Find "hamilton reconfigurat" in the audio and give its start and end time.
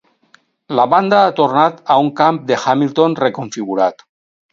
2.63-4.03